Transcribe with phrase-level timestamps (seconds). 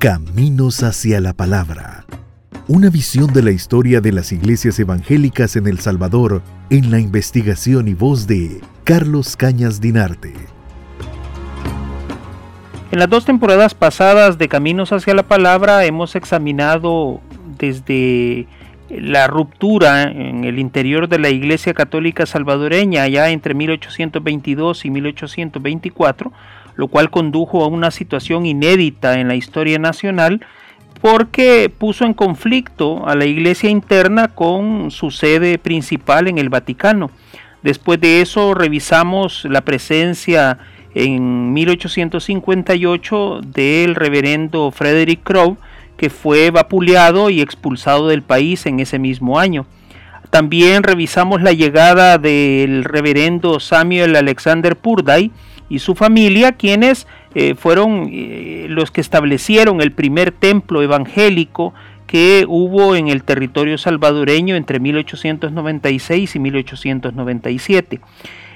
[0.00, 2.06] Caminos hacia la Palabra.
[2.68, 7.86] Una visión de la historia de las iglesias evangélicas en El Salvador en la investigación
[7.86, 10.32] y voz de Carlos Cañas Dinarte.
[12.90, 17.20] En las dos temporadas pasadas de Caminos hacia la Palabra hemos examinado
[17.58, 18.46] desde
[18.88, 26.32] la ruptura en el interior de la Iglesia Católica salvadoreña ya entre 1822 y 1824,
[26.76, 30.40] lo cual condujo a una situación inédita en la historia nacional
[31.00, 37.10] porque puso en conflicto a la iglesia interna con su sede principal en el Vaticano.
[37.62, 40.58] Después de eso revisamos la presencia
[40.94, 45.56] en 1858 del reverendo Frederick Crowe,
[45.96, 49.66] que fue vapuleado y expulsado del país en ese mismo año.
[50.30, 55.32] También revisamos la llegada del reverendo Samuel Alexander Purday
[55.68, 61.74] y su familia, quienes eh, fueron eh, los que establecieron el primer templo evangélico
[62.06, 68.00] que hubo en el territorio salvadoreño entre 1896 y 1897.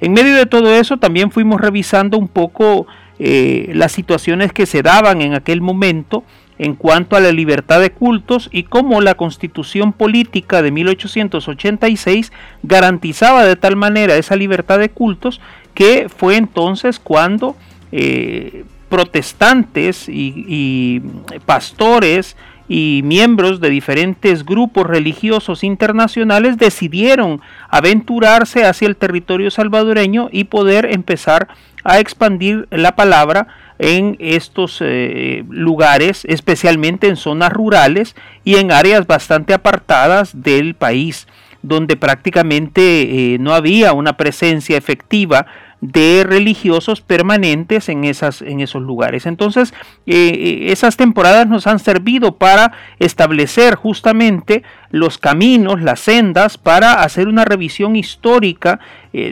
[0.00, 2.86] En medio de todo eso también fuimos revisando un poco
[3.18, 6.24] eh, las situaciones que se daban en aquel momento
[6.58, 13.44] en cuanto a la libertad de cultos y cómo la constitución política de 1886 garantizaba
[13.44, 15.40] de tal manera esa libertad de cultos
[15.74, 17.56] que fue entonces cuando
[17.92, 21.00] eh, protestantes y,
[21.46, 22.36] pastores
[22.68, 30.86] y miembros de diferentes grupos religiosos internacionales decidieron aventurarse hacia el territorio salvadoreño y poder
[30.92, 31.48] empezar
[31.84, 39.06] a expandir la palabra en estos eh, lugares, especialmente en zonas rurales y en áreas
[39.06, 41.26] bastante apartadas del país,
[41.62, 45.46] donde prácticamente eh, no había una presencia efectiva
[45.80, 49.26] de religiosos permanentes en, esas, en esos lugares.
[49.26, 49.72] Entonces,
[50.06, 57.28] eh, esas temporadas nos han servido para establecer justamente los caminos, las sendas, para hacer
[57.28, 58.80] una revisión histórica,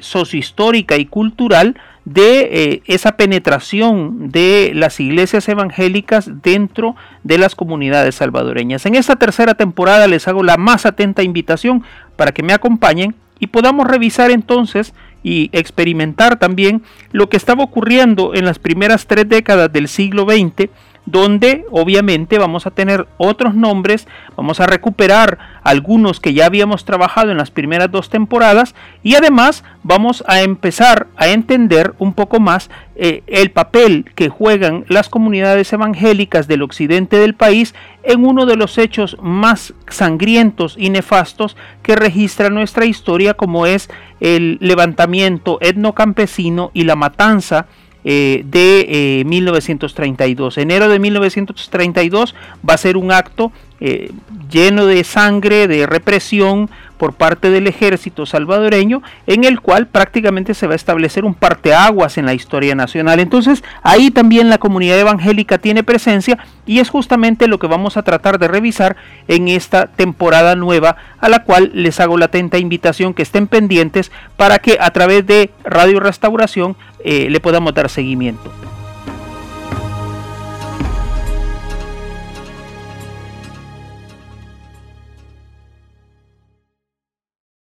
[0.01, 1.77] sociohistórica y cultural
[2.07, 6.95] de eh, esa penetración de las iglesias evangélicas dentro
[7.25, 8.87] de las comunidades salvadoreñas.
[8.87, 11.83] En esta tercera temporada les hago la más atenta invitación
[12.15, 14.95] para que me acompañen y podamos revisar entonces
[15.25, 20.71] y experimentar también lo que estaba ocurriendo en las primeras tres décadas del siglo XX
[21.07, 24.07] donde obviamente vamos a tener otros nombres,
[24.37, 29.65] vamos a recuperar algunos que ya habíamos trabajado en las primeras dos temporadas y además
[29.85, 35.73] vamos a empezar a entender un poco más eh, el papel que juegan las comunidades
[35.73, 41.95] evangélicas del occidente del país en uno de los hechos más sangrientos y nefastos que
[41.95, 43.89] registra nuestra historia como es
[44.21, 47.67] el levantamiento etnocampesino y la matanza
[48.07, 50.57] eh, de 1932.
[50.57, 52.35] Eh, Enero de 1932
[52.69, 54.11] va a ser un acto eh,
[54.51, 60.67] lleno de sangre, de represión por parte del ejército salvadoreño, en el cual prácticamente se
[60.67, 63.21] va a establecer un parteaguas en la historia nacional.
[63.21, 68.03] Entonces, ahí también la comunidad evangélica tiene presencia y es justamente lo que vamos a
[68.03, 68.97] tratar de revisar
[69.29, 74.11] en esta temporada nueva, a la cual les hago la atenta invitación que estén pendientes
[74.37, 78.66] para que a través de Radio Restauración eh, le podamos dar seguimiento.